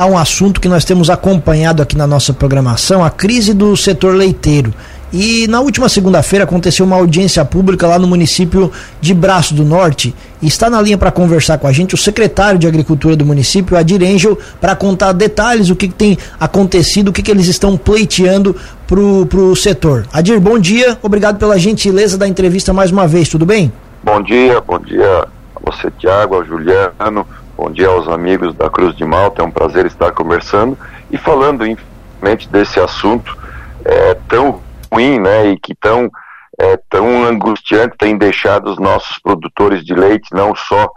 a 0.00 0.06
um 0.06 0.16
assunto 0.16 0.62
que 0.62 0.68
nós 0.68 0.82
temos 0.82 1.10
acompanhado 1.10 1.82
aqui 1.82 1.94
na 1.94 2.06
nossa 2.06 2.32
programação, 2.32 3.04
a 3.04 3.10
crise 3.10 3.52
do 3.52 3.76
setor 3.76 4.14
leiteiro. 4.14 4.72
E 5.12 5.46
na 5.46 5.60
última 5.60 5.90
segunda-feira 5.90 6.44
aconteceu 6.44 6.86
uma 6.86 6.96
audiência 6.96 7.44
pública 7.44 7.86
lá 7.86 7.98
no 7.98 8.06
município 8.06 8.72
de 8.98 9.12
Braço 9.12 9.52
do 9.52 9.62
Norte. 9.62 10.14
E 10.40 10.46
está 10.46 10.70
na 10.70 10.80
linha 10.80 10.96
para 10.96 11.10
conversar 11.10 11.58
com 11.58 11.66
a 11.66 11.72
gente 11.72 11.94
o 11.94 11.98
secretário 11.98 12.58
de 12.58 12.66
Agricultura 12.66 13.14
do 13.14 13.26
município, 13.26 13.76
Adir 13.76 14.02
Angel, 14.02 14.38
para 14.58 14.74
contar 14.74 15.12
detalhes 15.12 15.68
o 15.68 15.76
que, 15.76 15.86
que, 15.86 15.94
tem 15.94 16.16
acontecido, 16.40 17.08
o 17.08 17.12
que, 17.12 17.22
que 17.22 17.30
eles 17.30 17.46
estão 17.46 17.76
pleiteando 17.76 18.56
para 18.86 18.98
o 18.98 19.54
setor. 19.54 20.06
Adir, 20.10 20.40
bom 20.40 20.58
dia, 20.58 20.96
obrigado 21.02 21.36
pela 21.36 21.58
gentileza 21.58 22.16
da 22.16 22.26
entrevista 22.26 22.72
mais 22.72 22.90
uma 22.90 23.06
vez, 23.06 23.28
tudo 23.28 23.44
bem? 23.44 23.70
Bom 24.02 24.22
dia, 24.22 24.62
bom 24.62 24.78
dia 24.78 25.26
a 25.54 25.70
você, 25.70 25.90
Tiago, 25.98 26.36
ao 26.36 26.44
Juliano, 26.46 27.26
bom 27.60 27.70
dia 27.70 27.88
aos 27.88 28.08
amigos 28.08 28.54
da 28.54 28.70
Cruz 28.70 28.96
de 28.96 29.04
Malta, 29.04 29.42
é 29.42 29.44
um 29.44 29.50
prazer 29.50 29.84
estar 29.84 30.12
conversando 30.12 30.78
e 31.10 31.18
falando, 31.18 31.66
infelizmente, 31.66 32.48
desse 32.48 32.80
assunto 32.80 33.36
é, 33.84 34.14
tão 34.26 34.62
ruim, 34.90 35.20
né, 35.20 35.48
e 35.48 35.60
que 35.60 35.74
tão, 35.74 36.10
é, 36.58 36.78
tão 36.88 37.22
angustiante 37.22 37.98
tem 37.98 38.16
deixado 38.16 38.70
os 38.70 38.78
nossos 38.78 39.18
produtores 39.18 39.84
de 39.84 39.92
leite, 39.92 40.32
não 40.32 40.54
só 40.54 40.90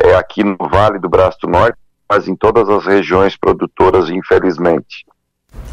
é, 0.00 0.14
aqui 0.14 0.44
no 0.44 0.56
Vale 0.70 1.00
do 1.00 1.08
Braço 1.08 1.36
do 1.42 1.48
Norte, 1.48 1.76
mas 2.08 2.28
em 2.28 2.36
todas 2.36 2.68
as 2.68 2.86
regiões 2.86 3.36
produtoras, 3.36 4.08
infelizmente. 4.08 5.04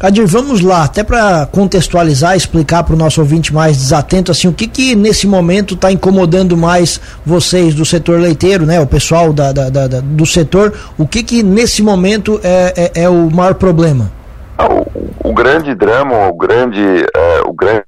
Adir, 0.00 0.26
vamos 0.26 0.60
lá, 0.60 0.82
até 0.82 1.04
para 1.04 1.46
contextualizar, 1.46 2.36
explicar 2.36 2.82
para 2.82 2.94
o 2.94 2.98
nosso 2.98 3.20
ouvinte 3.20 3.54
mais 3.54 3.76
desatento, 3.76 4.32
assim, 4.32 4.48
o 4.48 4.52
que 4.52 4.66
que 4.66 4.96
nesse 4.96 5.28
momento 5.28 5.74
está 5.74 5.92
incomodando 5.92 6.56
mais 6.56 7.00
vocês 7.24 7.72
do 7.72 7.84
setor 7.84 8.18
leiteiro, 8.18 8.66
né, 8.66 8.80
o 8.80 8.86
pessoal 8.86 9.32
da, 9.32 9.52
da, 9.52 9.70
da, 9.70 10.00
do 10.00 10.26
setor, 10.26 10.76
o 10.98 11.06
que 11.06 11.22
que 11.22 11.44
nesse 11.44 11.84
momento 11.84 12.40
é, 12.42 12.90
é, 12.96 13.02
é 13.04 13.08
o 13.08 13.30
maior 13.30 13.54
problema? 13.54 14.10
Ah, 14.58 14.66
o, 14.66 15.30
o, 15.30 15.32
grande 15.32 15.72
drama, 15.72 16.26
o 16.26 16.36
grande, 16.36 16.80
uh, 16.80 17.48
o 17.48 17.52
grande 17.52 17.86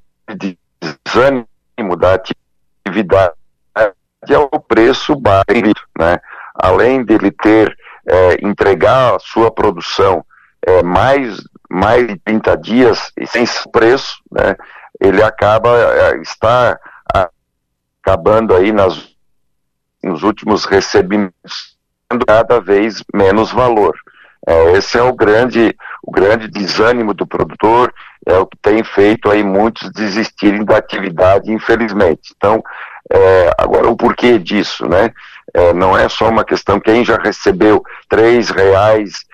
desânimo 1.04 1.96
da 1.98 2.14
atividade 2.14 3.34
é 3.76 4.38
o 4.38 4.60
preço 4.60 5.14
baixo, 5.16 5.74
né? 5.98 6.18
Além 6.54 7.04
dele 7.04 7.30
ter, 7.30 7.68
uh, 7.68 8.46
entregar 8.46 9.16
a 9.16 9.18
sua 9.18 9.50
produção 9.50 10.24
uh, 10.68 10.84
mais, 10.84 11.38
mais 11.74 12.06
de 12.06 12.16
30 12.16 12.56
dias 12.56 13.12
e 13.18 13.26
sem 13.26 13.44
preço, 13.72 14.16
né? 14.30 14.54
Ele 15.00 15.20
acaba, 15.22 15.70
está 16.22 16.78
acabando 18.00 18.54
aí 18.54 18.70
nas, 18.70 19.08
nos 20.00 20.22
últimos 20.22 20.64
recebimentos, 20.64 21.76
cada 22.28 22.60
vez 22.60 23.02
menos 23.12 23.50
valor. 23.50 23.92
É, 24.46 24.72
esse 24.72 24.96
é 24.96 25.02
o 25.02 25.12
grande, 25.12 25.74
o 26.00 26.12
grande 26.12 26.46
desânimo 26.46 27.12
do 27.12 27.26
produtor, 27.26 27.92
é 28.24 28.38
o 28.38 28.46
que 28.46 28.56
tem 28.62 28.84
feito 28.84 29.28
aí 29.28 29.42
muitos 29.42 29.90
desistirem 29.90 30.64
da 30.64 30.76
atividade, 30.76 31.50
infelizmente. 31.50 32.32
Então, 32.36 32.62
é, 33.10 33.50
agora 33.58 33.88
o 33.88 33.96
porquê 33.96 34.38
disso, 34.38 34.86
né? 34.86 35.12
É, 35.52 35.72
não 35.72 35.96
é 35.96 36.08
só 36.08 36.28
uma 36.28 36.44
questão, 36.44 36.78
quem 36.78 37.04
já 37.04 37.16
recebeu 37.16 37.82
três 38.08 38.50
reais 38.50 39.24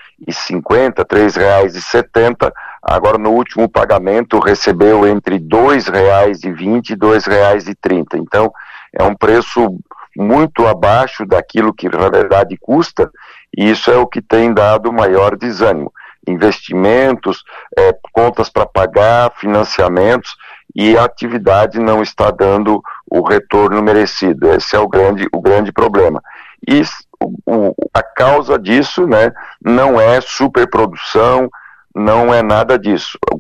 e 1.75 1.81
setenta, 1.81 2.53
agora 2.83 3.19
no 3.19 3.31
último 3.31 3.69
pagamento 3.69 4.39
recebeu 4.39 5.07
entre 5.07 5.39
dois 5.39 5.87
reais 5.89 6.43
e 6.45 6.51
e 7.69 7.75
trinta. 7.75 8.17
Então, 8.17 8.53
é 8.93 9.03
um 9.03 9.15
preço 9.15 9.77
muito 10.17 10.67
abaixo 10.67 11.25
daquilo 11.25 11.73
que 11.73 11.89
na 11.89 12.09
verdade 12.09 12.57
custa 12.61 13.11
e 13.57 13.71
isso 13.71 13.91
é 13.91 13.97
o 13.97 14.07
que 14.07 14.21
tem 14.21 14.53
dado 14.53 14.93
maior 14.93 15.37
desânimo. 15.37 15.93
Investimentos, 16.27 17.43
é, 17.77 17.95
contas 18.13 18.49
para 18.49 18.67
pagar, 18.67 19.33
financiamentos, 19.37 20.37
e 20.75 20.97
a 20.97 21.05
atividade 21.05 21.81
não 21.81 22.03
está 22.03 22.31
dando 22.31 22.81
o 23.11 23.23
retorno 23.23 23.83
merecido. 23.83 24.53
Esse 24.53 24.77
é 24.77 24.79
o 24.79 24.89
grande, 24.89 25.27
o 25.33 25.41
grande 25.41 25.73
problema. 25.73 26.23
E 26.67 26.83
a 27.93 28.03
causa 28.03 28.59
disso 28.59 29.07
né, 29.07 29.33
não 29.63 30.01
é 30.01 30.21
superprodução, 30.21 31.51
não 31.95 32.33
é 32.33 32.43
nada 32.43 32.79
disso. 32.79 33.19
A 33.31 33.37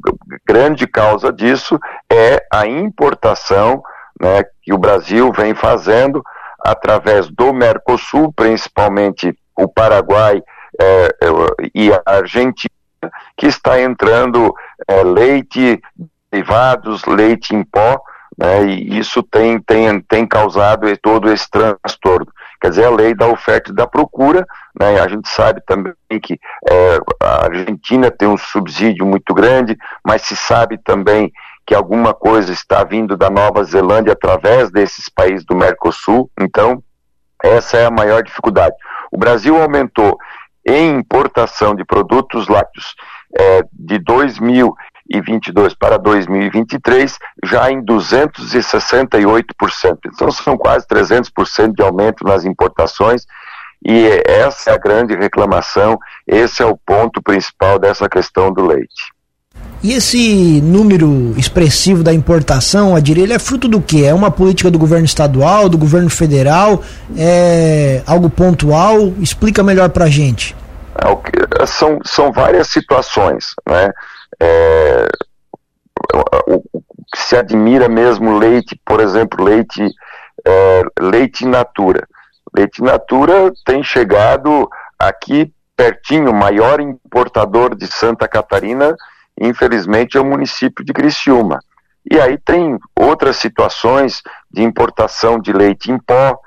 grande 0.46 0.86
causa 0.86 1.32
disso 1.32 1.78
é 2.10 2.44
a 2.52 2.66
importação 2.66 3.82
né, 4.20 4.44
que 4.62 4.72
o 4.72 4.78
Brasil 4.78 5.32
vem 5.32 5.54
fazendo 5.54 6.22
através 6.60 7.28
do 7.28 7.52
Mercosul, 7.52 8.32
principalmente 8.32 9.36
o 9.56 9.66
Paraguai 9.66 10.42
é, 10.78 10.84
é, 10.84 11.70
e 11.74 11.92
a 11.92 12.02
Argentina, 12.04 12.70
que 13.36 13.46
está 13.46 13.80
entrando 13.80 14.54
é, 14.86 15.02
leite 15.02 15.80
derivados, 16.30 17.04
leite 17.06 17.54
em 17.54 17.64
pó, 17.64 18.00
né, 18.36 18.64
e 18.64 18.98
isso 18.98 19.22
tem, 19.22 19.58
tem, 19.60 20.00
tem 20.02 20.26
causado 20.26 20.86
todo 20.98 21.32
esse 21.32 21.48
transtorno. 21.50 22.30
Quer 22.60 22.70
dizer, 22.70 22.84
a 22.84 22.90
lei 22.90 23.14
da 23.14 23.26
oferta 23.26 23.70
e 23.70 23.74
da 23.74 23.86
procura, 23.86 24.46
né, 24.78 25.00
a 25.00 25.08
gente 25.08 25.28
sabe 25.28 25.62
também 25.66 25.94
que 26.22 26.38
é, 26.68 26.98
a 27.22 27.46
Argentina 27.46 28.10
tem 28.10 28.28
um 28.28 28.36
subsídio 28.36 29.06
muito 29.06 29.32
grande, 29.32 29.76
mas 30.04 30.22
se 30.22 30.36
sabe 30.36 30.78
também 30.78 31.32
que 31.66 31.74
alguma 31.74 32.12
coisa 32.12 32.52
está 32.52 32.84
vindo 32.84 33.16
da 33.16 33.30
Nova 33.30 33.64
Zelândia 33.64 34.12
através 34.12 34.70
desses 34.70 35.08
países 35.08 35.44
do 35.44 35.56
Mercosul, 35.56 36.30
então 36.38 36.82
essa 37.42 37.78
é 37.78 37.86
a 37.86 37.90
maior 37.90 38.22
dificuldade. 38.22 38.74
O 39.10 39.16
Brasil 39.16 39.60
aumentou 39.60 40.18
em 40.66 40.96
importação 40.96 41.74
de 41.74 41.84
produtos 41.84 42.48
lácteos 42.48 42.94
é, 43.38 43.62
de 43.72 43.98
2022 45.10 45.74
para 45.74 45.98
2023 45.98 47.18
já 47.44 47.70
em 47.70 47.84
268%. 47.84 49.98
Então 50.06 50.30
são 50.30 50.56
quase 50.56 50.86
300% 50.86 51.74
de 51.74 51.82
aumento 51.82 52.24
nas 52.24 52.44
importações 52.44 53.26
e 53.84 54.06
essa 54.26 54.70
é 54.70 54.74
a 54.74 54.78
grande 54.78 55.16
reclamação, 55.16 55.98
esse 56.26 56.62
é 56.62 56.66
o 56.66 56.76
ponto 56.76 57.22
principal 57.22 57.78
dessa 57.78 58.08
questão 58.08 58.52
do 58.52 58.66
leite. 58.66 59.12
E 59.82 59.94
esse 59.94 60.60
número 60.60 61.32
expressivo 61.38 62.02
da 62.02 62.12
importação, 62.12 62.94
a 62.94 62.98
ele 62.98 63.32
é 63.32 63.38
fruto 63.38 63.66
do 63.66 63.80
que? 63.80 64.04
É 64.04 64.12
uma 64.12 64.30
política 64.30 64.70
do 64.70 64.78
governo 64.78 65.06
estadual, 65.06 65.70
do 65.70 65.78
governo 65.78 66.10
federal? 66.10 66.82
É 67.16 68.02
algo 68.06 68.28
pontual? 68.28 69.14
Explica 69.18 69.62
melhor 69.62 69.88
para 69.88 70.04
a 70.04 70.10
gente. 70.10 70.54
É, 70.94 71.66
são, 71.66 71.98
são 72.04 72.30
várias 72.30 72.68
situações, 72.68 73.54
né? 73.66 73.90
É, 74.40 75.06
se 77.14 77.36
admira 77.36 77.88
mesmo 77.88 78.38
leite, 78.38 78.80
por 78.84 79.00
exemplo, 79.00 79.44
leite, 79.44 79.88
é, 80.46 80.82
leite 80.98 81.44
natura. 81.46 82.06
Leite 82.56 82.82
natura 82.82 83.52
tem 83.64 83.82
chegado 83.82 84.68
aqui 84.98 85.52
pertinho, 85.76 86.32
maior 86.32 86.80
importador 86.80 87.74
de 87.74 87.86
Santa 87.86 88.26
Catarina 88.26 88.96
infelizmente, 89.40 90.18
é 90.18 90.20
o 90.20 90.24
município 90.24 90.84
de 90.84 90.92
Criciúma. 90.92 91.58
E 92.08 92.20
aí 92.20 92.38
tem 92.38 92.78
outras 92.98 93.36
situações 93.36 94.22
de 94.50 94.62
importação 94.62 95.40
de 95.40 95.52
leite 95.52 95.90
em 95.90 95.98
pó, 95.98 96.38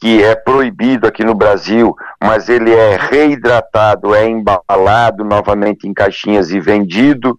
que 0.00 0.22
é 0.22 0.34
proibido 0.34 1.06
aqui 1.06 1.24
no 1.24 1.34
Brasil, 1.34 1.94
mas 2.22 2.48
ele 2.48 2.74
é 2.74 2.96
reidratado, 2.96 4.14
é 4.14 4.26
embalado 4.26 5.24
novamente 5.24 5.88
em 5.88 5.94
caixinhas 5.94 6.50
e 6.50 6.60
vendido. 6.60 7.38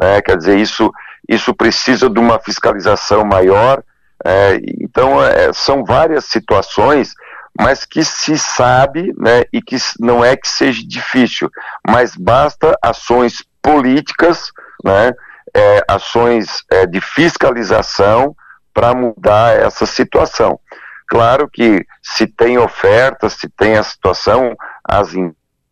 Né? 0.00 0.20
Quer 0.22 0.36
dizer, 0.36 0.58
isso, 0.58 0.90
isso 1.28 1.54
precisa 1.54 2.08
de 2.08 2.18
uma 2.18 2.38
fiscalização 2.38 3.24
maior. 3.24 3.82
É, 4.24 4.60
então, 4.80 5.22
é, 5.22 5.52
são 5.52 5.84
várias 5.84 6.24
situações, 6.26 7.14
mas 7.58 7.84
que 7.84 8.04
se 8.04 8.38
sabe, 8.38 9.14
né, 9.18 9.44
e 9.52 9.62
que 9.62 9.76
não 10.00 10.24
é 10.24 10.36
que 10.36 10.48
seja 10.48 10.82
difícil, 10.86 11.50
mas 11.86 12.14
basta 12.16 12.76
ações 12.82 13.44
políticas, 13.62 14.50
né, 14.84 15.12
é, 15.54 15.84
ações 15.88 16.64
é, 16.70 16.86
de 16.86 17.00
fiscalização 17.00 18.34
para 18.74 18.94
mudar 18.94 19.56
essa 19.56 19.86
situação. 19.86 20.60
Claro 21.08 21.48
que 21.48 21.84
se 22.02 22.26
tem 22.26 22.58
ofertas, 22.58 23.34
se 23.34 23.48
tem 23.48 23.76
a 23.76 23.82
situação, 23.82 24.56
as 24.84 25.14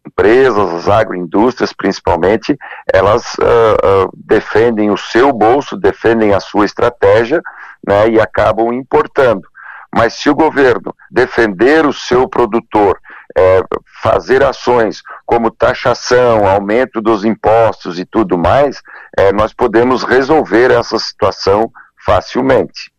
empresas, 0.06 0.72
as 0.74 0.88
agroindústrias 0.88 1.72
principalmente, 1.72 2.56
elas 2.92 3.34
uh, 3.34 4.04
uh, 4.06 4.10
defendem 4.14 4.90
o 4.90 4.96
seu 4.96 5.32
bolso, 5.32 5.76
defendem 5.76 6.34
a 6.34 6.40
sua 6.40 6.64
estratégia 6.64 7.42
né, 7.86 8.10
e 8.10 8.20
acabam 8.20 8.72
importando. 8.72 9.48
Mas 9.94 10.14
se 10.14 10.28
o 10.28 10.34
governo 10.34 10.94
defender 11.10 11.86
o 11.86 11.92
seu 11.92 12.28
produtor, 12.28 12.98
é, 13.36 13.62
fazer 14.02 14.42
ações 14.42 15.02
como 15.24 15.52
taxação, 15.52 16.48
aumento 16.48 17.00
dos 17.00 17.24
impostos 17.24 17.98
e 17.98 18.04
tudo 18.04 18.36
mais, 18.36 18.82
é, 19.16 19.32
nós 19.32 19.52
podemos 19.52 20.02
resolver 20.02 20.72
essa 20.72 20.98
situação 20.98 21.70
facilmente. 22.04 22.92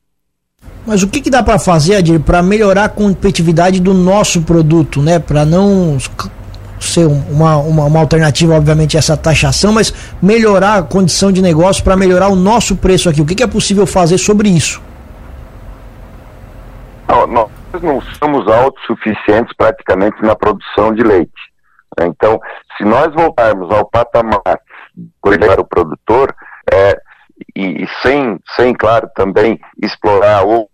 Mas 0.86 1.02
o 1.02 1.08
que, 1.08 1.20
que 1.20 1.30
dá 1.30 1.42
para 1.42 1.58
fazer, 1.58 1.96
Adir, 1.96 2.20
para 2.20 2.44
melhorar 2.44 2.86
a 2.86 2.90
competitividade 2.90 3.80
do 3.80 3.94
nosso 3.94 4.44
produto, 4.44 5.02
né? 5.02 5.18
Para 5.18 5.44
não 5.44 5.98
ser 6.80 7.08
uma, 7.08 7.58
uma, 7.58 7.86
uma 7.86 8.00
alternativa, 8.00 8.56
obviamente, 8.56 8.96
essa 8.96 9.18
taxação, 9.18 9.74
mas 9.74 9.94
melhorar 10.22 10.78
a 10.78 10.84
condição 10.84 11.32
de 11.32 11.42
negócio 11.42 11.84
para 11.84 11.96
melhorar 11.96 12.28
o 12.28 12.36
nosso 12.36 12.76
preço 12.76 13.10
aqui. 13.10 13.22
O 13.22 13.26
que, 13.26 13.34
que 13.34 13.44
é 13.44 13.48
possível 13.48 13.88
fazer 13.88 14.18
sobre 14.18 14.50
isso? 14.50 14.82
Nós 17.08 17.82
não 17.82 18.02
somos 18.20 18.48
autossuficientes 18.48 19.54
praticamente 19.58 20.22
na 20.22 20.36
produção 20.36 20.94
de 20.94 21.04
leite. 21.04 21.32
Então, 22.00 22.40
se 22.78 22.84
nós 22.84 23.14
voltarmos 23.14 23.70
ao 23.72 23.86
patamar 23.86 24.42
para 25.22 25.62
o 25.62 25.66
produtor, 25.66 26.34
é, 26.72 26.98
e, 27.56 27.84
e, 27.84 27.88
sem, 28.02 28.40
sem, 28.56 28.74
claro, 28.74 29.10
também 29.16 29.60
explorar 29.82 30.46
o 30.46 30.70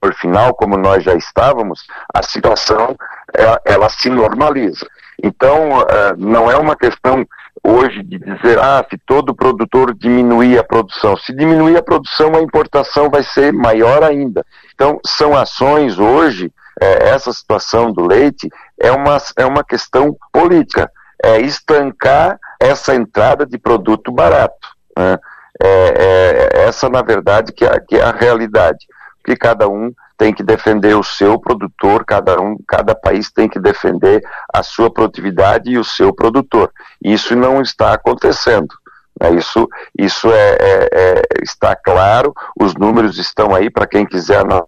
por 0.00 0.14
final, 0.14 0.54
como 0.54 0.76
nós 0.76 1.02
já 1.02 1.14
estávamos, 1.14 1.80
a 2.14 2.22
situação 2.22 2.96
ela, 3.34 3.60
ela 3.64 3.88
se 3.88 4.08
normaliza. 4.08 4.86
Então, 5.22 5.80
uh, 5.80 6.16
não 6.16 6.48
é 6.50 6.56
uma 6.56 6.76
questão 6.76 7.26
hoje 7.62 8.02
de 8.02 8.18
dizer, 8.18 8.58
ah, 8.58 8.84
se 8.88 8.98
todo 9.06 9.34
produtor 9.34 9.94
diminuir 9.94 10.58
a 10.58 10.64
produção. 10.64 11.16
Se 11.16 11.34
diminuir 11.34 11.76
a 11.76 11.82
produção, 11.82 12.34
a 12.34 12.42
importação 12.42 13.08
vai 13.10 13.22
ser 13.22 13.52
maior 13.52 14.04
ainda. 14.04 14.44
Então, 14.74 15.00
são 15.04 15.36
ações 15.36 15.98
hoje, 15.98 16.52
é, 16.80 17.08
essa 17.08 17.32
situação 17.32 17.92
do 17.92 18.06
leite 18.06 18.48
é 18.78 18.90
uma, 18.90 19.16
é 19.38 19.46
uma 19.46 19.64
questão 19.64 20.14
política. 20.32 20.90
É 21.22 21.40
estancar 21.40 22.38
essa 22.60 22.94
entrada 22.94 23.46
de 23.46 23.56
produto 23.56 24.12
barato. 24.12 24.68
Né? 24.98 25.18
É, 25.62 25.68
é, 26.56 26.66
essa, 26.66 26.88
na 26.88 27.02
verdade, 27.02 27.52
que 27.52 27.64
é, 27.64 27.80
que 27.80 27.96
é 27.96 28.02
a 28.02 28.12
realidade. 28.12 28.86
Que 29.24 29.36
cada 29.36 29.68
um 29.68 29.92
tem 30.18 30.32
que 30.32 30.42
defender 30.42 30.94
o 30.94 31.02
seu 31.02 31.38
produtor, 31.38 32.04
cada 32.04 32.40
um, 32.40 32.56
cada 32.68 32.94
país 32.94 33.32
tem 33.32 33.48
que 33.48 33.58
defender 33.58 34.22
a 34.52 34.62
sua 34.62 34.92
produtividade 34.92 35.70
e 35.70 35.78
o 35.78 35.84
seu 35.84 36.14
produtor. 36.14 36.70
Isso 37.02 37.34
não 37.34 37.60
está 37.60 37.94
acontecendo. 37.94 38.68
Né? 39.20 39.34
Isso, 39.34 39.68
isso 39.98 40.30
é, 40.30 40.56
é, 40.60 40.88
é, 40.92 41.22
está 41.42 41.74
claro, 41.74 42.32
os 42.58 42.74
números 42.74 43.18
estão 43.18 43.54
aí 43.54 43.70
para 43.70 43.86
quem 43.86 44.04
quiser 44.04 44.44
não, 44.44 44.66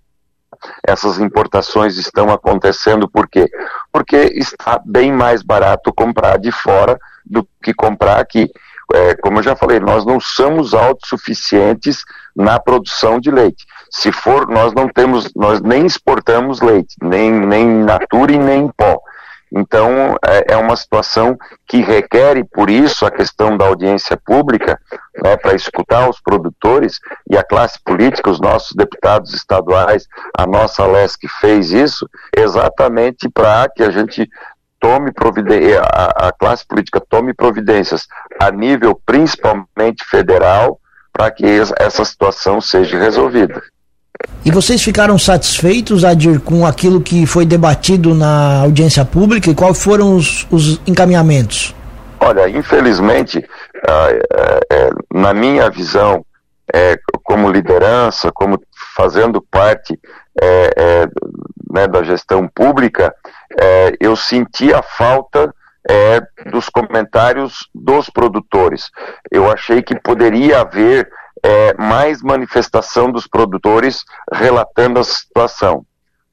essas 0.86 1.18
importações 1.18 1.96
estão 1.96 2.32
acontecendo 2.32 3.08
por 3.08 3.28
quê? 3.28 3.48
Porque 3.92 4.16
está 4.16 4.80
bem 4.84 5.12
mais 5.12 5.42
barato 5.42 5.92
comprar 5.92 6.38
de 6.38 6.50
fora 6.50 6.98
do 7.24 7.46
que 7.62 7.74
comprar 7.74 8.20
aqui. 8.20 8.50
É, 8.94 9.14
como 9.16 9.38
eu 9.38 9.42
já 9.42 9.56
falei, 9.56 9.80
nós 9.80 10.04
não 10.04 10.20
somos 10.20 10.72
autossuficientes 10.72 12.04
na 12.34 12.58
produção 12.58 13.18
de 13.18 13.30
leite. 13.30 13.66
Se 13.90 14.12
for, 14.12 14.48
nós 14.48 14.72
não 14.72 14.88
temos, 14.88 15.32
nós 15.34 15.60
nem 15.60 15.86
exportamos 15.86 16.60
leite, 16.60 16.94
nem, 17.02 17.32
nem 17.32 17.66
natura 17.66 18.32
e 18.32 18.38
nem 18.38 18.68
pó. 18.68 19.00
Então, 19.52 20.16
é, 20.24 20.54
é 20.54 20.56
uma 20.56 20.76
situação 20.76 21.36
que 21.66 21.80
requer, 21.80 22.36
e 22.36 22.44
por 22.44 22.68
isso 22.68 23.06
a 23.06 23.10
questão 23.10 23.56
da 23.56 23.66
audiência 23.66 24.16
pública, 24.16 24.78
né, 25.22 25.36
para 25.36 25.54
escutar 25.54 26.08
os 26.08 26.20
produtores 26.20 26.98
e 27.30 27.36
a 27.36 27.44
classe 27.44 27.78
política, 27.84 28.30
os 28.30 28.40
nossos 28.40 28.72
deputados 28.74 29.32
estaduais, 29.34 30.06
a 30.36 30.46
nossa 30.46 30.84
LESC 30.84 31.28
fez 31.40 31.70
isso, 31.70 32.08
exatamente 32.36 33.28
para 33.28 33.68
que 33.68 33.82
a 33.82 33.90
gente 33.90 34.28
tome 34.80 35.12
providência, 35.12 35.80
a, 35.80 36.28
a 36.28 36.32
classe 36.32 36.66
política 36.66 37.00
tome 37.00 37.32
providências 37.32 38.06
a 38.40 38.50
nível 38.50 39.00
principalmente 39.04 40.04
federal, 40.10 40.78
para 41.12 41.30
que 41.30 41.44
essa 41.78 42.04
situação 42.04 42.60
seja 42.60 42.98
resolvida. 42.98 43.62
E 44.44 44.50
vocês 44.50 44.82
ficaram 44.82 45.18
satisfeitos, 45.18 46.04
Adir, 46.04 46.40
com 46.40 46.66
aquilo 46.66 47.00
que 47.00 47.26
foi 47.26 47.44
debatido 47.44 48.14
na 48.14 48.60
audiência 48.62 49.04
pública 49.04 49.50
e 49.50 49.54
quais 49.54 49.82
foram 49.82 50.14
os, 50.16 50.46
os 50.50 50.80
encaminhamentos? 50.86 51.74
Olha, 52.20 52.48
infelizmente, 52.48 53.44
é, 54.70 54.90
na 55.12 55.34
minha 55.34 55.70
visão, 55.70 56.24
é, 56.72 56.96
como 57.22 57.50
liderança, 57.50 58.30
como 58.32 58.60
fazendo 58.96 59.42
parte 59.42 59.98
né, 61.72 61.86
da 61.86 62.02
gestão 62.02 62.48
pública, 62.48 63.14
eu 64.00 64.16
senti 64.16 64.72
a 64.72 64.82
falta 64.82 65.52
dos 66.50 66.68
comentários 66.68 67.68
dos 67.74 68.10
produtores. 68.10 68.90
Eu 69.30 69.50
achei 69.50 69.82
que 69.82 69.98
poderia 70.00 70.60
haver 70.60 71.08
é, 71.42 71.74
mais 71.74 72.22
manifestação 72.22 73.10
dos 73.10 73.26
produtores 73.26 74.04
relatando 74.32 74.98
a 74.98 75.04
situação. 75.04 75.84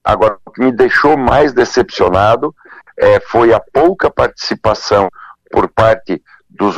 Agora, 0.04 0.38
o 0.46 0.52
que 0.52 0.62
me 0.62 0.72
deixou 0.72 1.16
mais 1.16 1.54
decepcionado 1.54 2.54
é, 2.98 3.20
foi 3.20 3.54
a 3.54 3.60
pouca 3.60 4.10
participação 4.10 5.10
por 5.52 5.70
parte 5.70 6.22
dos, 6.50 6.78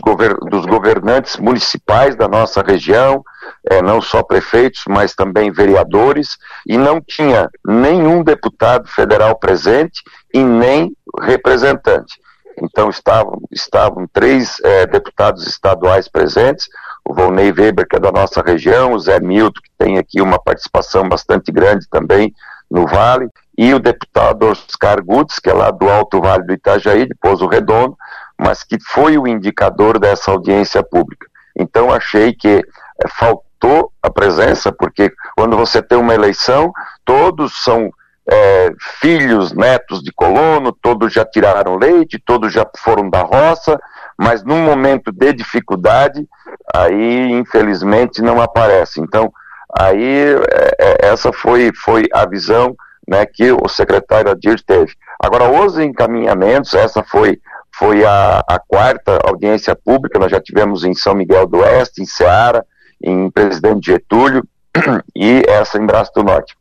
dos 0.49 0.65
governantes 0.65 1.37
municipais 1.37 2.15
da 2.15 2.27
nossa 2.27 2.61
região, 2.61 3.23
é, 3.69 3.81
não 3.81 4.01
só 4.01 4.23
prefeitos, 4.23 4.83
mas 4.87 5.13
também 5.13 5.51
vereadores, 5.51 6.37
e 6.65 6.77
não 6.77 7.01
tinha 7.01 7.49
nenhum 7.65 8.23
deputado 8.23 8.87
federal 8.87 9.37
presente 9.37 10.01
e 10.33 10.43
nem 10.43 10.95
representante. 11.21 12.19
Então 12.61 12.89
estavam, 12.89 13.39
estavam 13.51 14.07
três 14.11 14.59
é, 14.63 14.85
deputados 14.85 15.45
estaduais 15.47 16.07
presentes, 16.07 16.67
o 17.03 17.13
Volney 17.13 17.51
Weber, 17.51 17.87
que 17.87 17.95
é 17.95 17.99
da 17.99 18.11
nossa 18.11 18.41
região, 18.41 18.93
o 18.93 18.99
Zé 18.99 19.19
Milton, 19.19 19.61
que 19.61 19.71
tem 19.77 19.97
aqui 19.97 20.21
uma 20.21 20.39
participação 20.39 21.07
bastante 21.07 21.51
grande 21.51 21.87
também 21.89 22.33
no 22.69 22.87
Vale, 22.87 23.29
e 23.57 23.73
o 23.73 23.79
deputado 23.79 24.47
Oscar 24.47 25.03
Gutz, 25.03 25.39
que 25.39 25.49
é 25.49 25.53
lá 25.53 25.71
do 25.71 25.89
Alto 25.89 26.19
Vale 26.19 26.45
do 26.45 26.53
Itajaí, 26.53 27.05
de 27.05 27.15
Pouso 27.15 27.47
Redondo, 27.47 27.95
mas 28.37 28.63
que 28.63 28.77
foi 28.79 29.17
o 29.17 29.27
indicador 29.27 29.99
dessa 29.99 30.31
audiência 30.31 30.83
pública. 30.83 31.27
Então 31.55 31.91
achei 31.91 32.33
que 32.33 32.57
é, 32.57 33.07
faltou 33.07 33.91
a 34.01 34.09
presença, 34.09 34.71
porque 34.71 35.11
quando 35.37 35.55
você 35.55 35.81
tem 35.81 35.97
uma 35.97 36.13
eleição, 36.13 36.71
todos 37.05 37.63
são 37.63 37.91
é, 38.27 38.71
filhos, 38.99 39.53
netos 39.53 40.01
de 40.01 40.11
colono, 40.11 40.71
todos 40.71 41.13
já 41.13 41.23
tiraram 41.23 41.77
leite, 41.77 42.21
todos 42.23 42.51
já 42.51 42.65
foram 42.77 43.09
da 43.09 43.21
roça, 43.21 43.79
mas 44.17 44.43
num 44.43 44.63
momento 44.63 45.11
de 45.11 45.33
dificuldade, 45.33 46.27
aí 46.73 47.31
infelizmente 47.31 48.21
não 48.21 48.41
aparece. 48.41 48.99
Então, 48.99 49.31
aí 49.77 50.35
é, 50.51 50.75
é, 50.79 51.07
essa 51.07 51.31
foi, 51.31 51.71
foi 51.83 52.05
a 52.13 52.25
visão 52.25 52.75
né, 53.07 53.25
que 53.25 53.51
o 53.51 53.67
secretário 53.67 54.31
Adir 54.31 54.61
teve. 54.65 54.93
Agora, 55.19 55.49
os 55.49 55.77
encaminhamentos, 55.77 56.73
essa 56.73 57.03
foi, 57.03 57.39
foi 57.77 58.03
a, 58.03 58.43
a 58.47 58.59
quarta 58.59 59.19
audiência 59.23 59.75
pública, 59.75 60.17
nós 60.17 60.31
já 60.31 60.41
tivemos 60.41 60.83
em 60.83 60.95
São 60.95 61.13
Miguel 61.13 61.45
do 61.45 61.59
Oeste, 61.59 62.01
em 62.01 62.05
Ceará, 62.05 62.63
em 63.01 63.29
Presidente 63.29 63.91
Getúlio 63.91 64.43
e 65.15 65.43
essa 65.47 65.77
em 65.77 65.85
Braço 65.85 66.11
do 66.15 66.23
Norte 66.23 66.55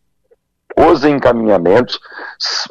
os 0.76 1.04
encaminhamentos 1.04 1.96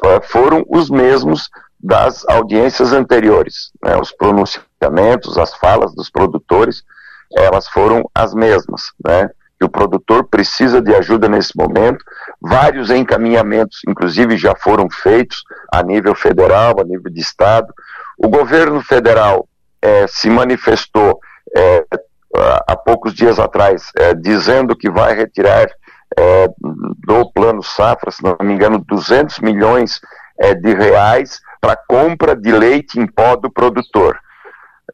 uh, 0.04 0.20
foram 0.24 0.64
os 0.68 0.90
mesmos 0.90 1.48
das 1.80 2.24
audiências 2.28 2.92
anteriores. 2.92 3.70
Né? 3.82 3.96
Os 3.96 4.10
pronunciamentos, 4.12 5.36
as 5.36 5.54
falas 5.54 5.94
dos 5.94 6.10
produtores, 6.10 6.82
elas 7.36 7.68
foram 7.68 8.08
as 8.14 8.34
mesmas. 8.34 8.92
Né? 9.04 9.28
O 9.62 9.68
produtor 9.68 10.24
precisa 10.24 10.80
de 10.80 10.94
ajuda 10.94 11.28
nesse 11.28 11.56
momento. 11.56 12.04
Vários 12.40 12.90
encaminhamentos, 12.90 13.80
inclusive, 13.88 14.36
já 14.36 14.54
foram 14.54 14.88
feitos 14.90 15.42
a 15.72 15.82
nível 15.82 16.14
federal, 16.14 16.80
a 16.80 16.84
nível 16.84 17.10
de 17.10 17.20
Estado. 17.20 17.72
O 18.18 18.28
governo 18.28 18.82
federal 18.82 19.48
eh, 19.80 20.06
se 20.08 20.28
manifestou 20.28 21.18
eh, 21.56 21.84
há 22.66 22.76
poucos 22.76 23.14
dias 23.14 23.38
atrás, 23.38 23.90
eh, 23.96 24.14
dizendo 24.14 24.76
que 24.76 24.90
vai 24.90 25.14
retirar 25.14 25.66
é, 26.16 26.48
do 27.06 27.30
Plano 27.32 27.62
Safra, 27.62 28.10
se 28.10 28.22
não 28.22 28.36
me 28.42 28.54
engano, 28.54 28.78
200 28.78 29.40
milhões 29.40 30.00
é, 30.38 30.54
de 30.54 30.74
reais 30.74 31.40
para 31.60 31.76
compra 31.76 32.36
de 32.36 32.52
leite 32.52 33.00
em 33.00 33.06
pó 33.06 33.36
do 33.36 33.50
produtor. 33.50 34.18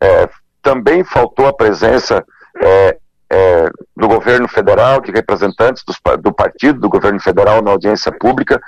É, 0.00 0.28
também 0.62 1.04
faltou 1.04 1.46
a 1.46 1.52
presença 1.52 2.24
é, 2.60 2.98
é, 3.30 3.70
do 3.96 4.08
governo 4.08 4.48
federal, 4.48 5.00
de 5.00 5.12
representantes 5.12 5.84
dos, 5.84 5.96
do 6.20 6.32
partido 6.32 6.80
do 6.80 6.88
governo 6.88 7.20
federal 7.20 7.62
na 7.62 7.70
audiência 7.70 8.10
pública, 8.10 8.60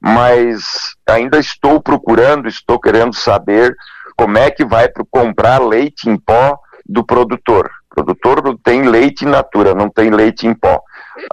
mas 0.00 0.94
ainda 1.08 1.38
estou 1.38 1.80
procurando, 1.80 2.48
estou 2.48 2.80
querendo 2.80 3.14
saber 3.14 3.74
como 4.16 4.36
é 4.36 4.50
que 4.50 4.64
vai 4.64 4.88
comprar 5.10 5.60
leite 5.62 6.10
em 6.10 6.16
pó 6.16 6.58
do 6.84 7.04
produtor. 7.04 7.70
O 7.90 7.94
produtor 7.94 8.58
tem 8.64 8.82
leite 8.82 9.24
in 9.24 9.28
natura, 9.28 9.74
não 9.74 9.88
tem 9.88 10.10
leite 10.10 10.46
em 10.46 10.54
pó. 10.54 10.80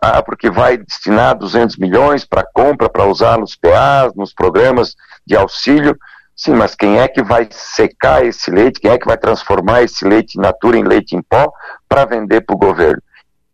Ah, 0.02 0.22
porque 0.22 0.50
vai 0.50 0.78
destinar 0.78 1.38
200 1.38 1.78
milhões 1.78 2.26
para 2.26 2.46
compra, 2.54 2.90
para 2.90 3.06
usar 3.06 3.38
nos 3.38 3.56
PAs, 3.56 4.14
nos 4.16 4.34
programas 4.34 4.96
de 5.26 5.36
auxílio. 5.36 5.98
Sim, 6.36 6.54
mas 6.56 6.76
quem 6.76 7.00
é 7.00 7.08
que 7.08 7.24
vai 7.24 7.48
secar 7.52 8.26
esse 8.26 8.52
leite? 8.52 8.80
Quem 8.80 8.92
é 8.92 8.98
que 8.98 9.08
vai 9.08 9.18
transformar 9.18 9.84
esse 9.84 10.06
leite 10.06 10.38
natura 10.38 10.78
em 10.78 10.84
leite 10.84 11.16
em 11.16 11.22
pó 11.22 11.52
para 11.88 12.06
vender 12.06 12.42
para 12.42 12.56
o 12.56 12.60
governo? 12.60 13.02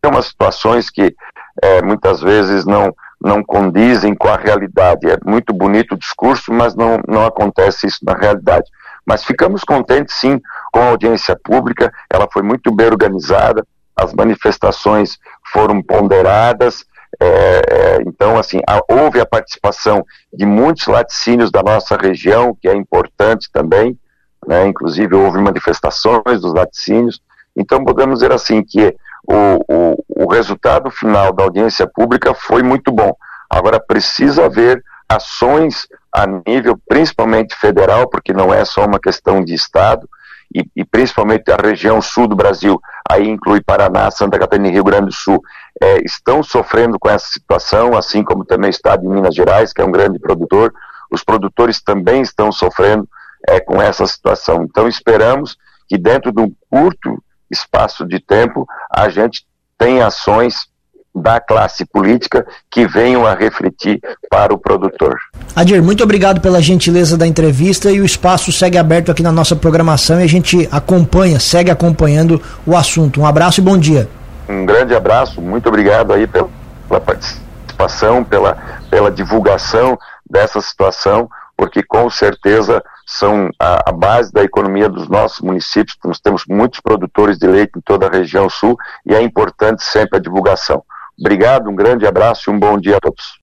São 0.04 0.10
umas 0.10 0.26
situações 0.26 0.90
que 0.90 1.14
é, 1.62 1.80
muitas 1.80 2.20
vezes 2.20 2.64
não, 2.64 2.92
não 3.20 3.42
condizem 3.44 4.14
com 4.14 4.28
a 4.28 4.36
realidade. 4.36 5.08
É 5.08 5.16
muito 5.24 5.52
bonito 5.52 5.94
o 5.94 5.98
discurso, 5.98 6.52
mas 6.52 6.74
não, 6.74 6.98
não 7.06 7.24
acontece 7.24 7.86
isso 7.86 8.00
na 8.04 8.14
realidade. 8.14 8.68
Mas 9.06 9.24
ficamos 9.24 9.62
contentes, 9.62 10.16
sim, 10.16 10.40
com 10.72 10.80
a 10.80 10.88
audiência 10.90 11.36
pública, 11.36 11.92
ela 12.10 12.28
foi 12.32 12.42
muito 12.42 12.74
bem 12.74 12.86
organizada, 12.86 13.64
as 13.96 14.12
manifestações 14.12 15.18
foram 15.52 15.82
ponderadas, 15.82 16.84
é, 17.20 17.26
é, 17.26 18.02
então, 18.06 18.38
assim, 18.38 18.60
houve 18.88 19.20
a 19.20 19.26
participação 19.26 20.04
de 20.32 20.46
muitos 20.46 20.86
laticínios 20.86 21.50
da 21.50 21.62
nossa 21.62 21.96
região, 21.96 22.56
que 22.60 22.68
é 22.68 22.74
importante 22.74 23.48
também, 23.52 23.98
né, 24.46 24.66
inclusive 24.66 25.14
houve 25.14 25.38
manifestações 25.38 26.40
dos 26.40 26.52
laticínios, 26.52 27.20
então 27.56 27.84
podemos 27.84 28.20
dizer 28.20 28.32
assim 28.32 28.62
que 28.64 28.96
o, 29.24 29.64
o, 29.68 30.24
o 30.24 30.32
resultado 30.32 30.90
final 30.90 31.32
da 31.32 31.44
audiência 31.44 31.86
pública 31.86 32.34
foi 32.34 32.62
muito 32.62 32.90
bom. 32.90 33.14
Agora 33.48 33.78
precisa 33.78 34.46
haver 34.46 34.82
ações 35.08 35.86
a 36.12 36.26
nível 36.26 36.78
principalmente 36.88 37.54
federal, 37.54 38.08
porque 38.08 38.32
não 38.32 38.52
é 38.52 38.64
só 38.64 38.84
uma 38.84 38.98
questão 38.98 39.44
de 39.44 39.54
Estado, 39.54 40.08
e, 40.54 40.64
e, 40.76 40.84
principalmente 40.84 41.50
a 41.50 41.56
região 41.56 42.00
sul 42.00 42.26
do 42.26 42.36
Brasil, 42.36 42.80
aí 43.08 43.28
inclui 43.28 43.60
Paraná, 43.60 44.10
Santa 44.10 44.38
Catarina 44.38 44.68
e 44.68 44.72
Rio 44.72 44.84
Grande 44.84 45.06
do 45.06 45.12
Sul, 45.12 45.42
é, 45.80 45.98
estão 46.04 46.42
sofrendo 46.42 46.98
com 46.98 47.08
essa 47.08 47.26
situação, 47.26 47.96
assim 47.96 48.22
como 48.22 48.44
também 48.44 48.68
o 48.68 48.70
estado 48.70 49.02
de 49.02 49.08
Minas 49.08 49.34
Gerais, 49.34 49.72
que 49.72 49.80
é 49.80 49.84
um 49.84 49.92
grande 49.92 50.18
produtor, 50.18 50.72
os 51.10 51.22
produtores 51.22 51.82
também 51.82 52.22
estão 52.22 52.50
sofrendo 52.52 53.08
é, 53.48 53.60
com 53.60 53.80
essa 53.80 54.06
situação. 54.06 54.62
Então 54.62 54.88
esperamos 54.88 55.56
que 55.88 55.98
dentro 55.98 56.32
de 56.32 56.40
um 56.40 56.52
curto 56.70 57.22
espaço 57.50 58.06
de 58.06 58.18
tempo 58.18 58.66
a 58.90 59.08
gente 59.08 59.46
tenha 59.76 60.06
ações 60.06 60.71
da 61.14 61.38
classe 61.40 61.84
política 61.84 62.46
que 62.70 62.86
venham 62.86 63.26
a 63.26 63.34
refletir 63.34 64.00
para 64.30 64.52
o 64.52 64.58
produtor. 64.58 65.16
Adir, 65.54 65.82
muito 65.82 66.02
obrigado 66.02 66.40
pela 66.40 66.62
gentileza 66.62 67.16
da 67.16 67.26
entrevista 67.26 67.90
e 67.90 68.00
o 68.00 68.04
espaço 68.04 68.50
segue 68.50 68.78
aberto 68.78 69.12
aqui 69.12 69.22
na 69.22 69.32
nossa 69.32 69.54
programação 69.54 70.20
e 70.20 70.24
a 70.24 70.28
gente 70.28 70.68
acompanha, 70.72 71.38
segue 71.38 71.70
acompanhando 71.70 72.40
o 72.66 72.76
assunto. 72.76 73.20
Um 73.20 73.26
abraço 73.26 73.60
e 73.60 73.64
bom 73.64 73.76
dia. 73.76 74.08
Um 74.48 74.64
grande 74.64 74.94
abraço, 74.94 75.40
muito 75.40 75.68
obrigado 75.68 76.12
aí 76.12 76.26
pela, 76.26 76.48
pela 76.88 77.00
participação, 77.00 78.24
pela, 78.24 78.56
pela 78.90 79.10
divulgação 79.10 79.98
dessa 80.28 80.60
situação, 80.60 81.28
porque 81.56 81.82
com 81.82 82.08
certeza 82.08 82.82
são 83.06 83.50
a, 83.58 83.90
a, 83.90 83.92
base 83.92 84.32
da 84.32 84.42
economia 84.42 84.88
dos 84.88 85.08
nossos 85.08 85.40
municípios. 85.40 85.96
Nós 86.04 86.18
temos 86.18 86.44
muitos 86.48 86.80
produtores 86.80 87.38
de 87.38 87.46
leite 87.46 87.72
em 87.76 87.80
toda 87.80 88.06
a 88.06 88.10
região 88.10 88.48
sul 88.48 88.76
e 89.04 89.14
é 89.14 89.20
importante 89.20 89.84
sempre 89.84 90.18
a 90.18 90.20
divulgação. 90.20 90.82
Obrigado, 91.22 91.70
um 91.70 91.76
grande 91.76 92.04
abraço 92.04 92.50
e 92.50 92.52
um 92.52 92.58
bom 92.58 92.76
dia 92.76 92.96
a 92.96 93.00
todos. 93.00 93.38